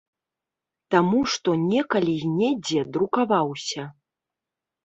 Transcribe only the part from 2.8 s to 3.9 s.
друкаваўся.